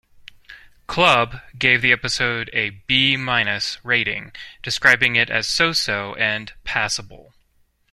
Club" 0.87 1.41
gave 1.59 1.83
the 1.83 1.91
episode 1.91 2.49
a 2.53 2.71
'B-' 2.71 3.17
rating, 3.83 4.31
describing 4.63 5.15
it 5.15 5.29
as 5.29 5.47
"so-so" 5.47 6.15
and 6.15 6.53
"passable". 6.63 7.35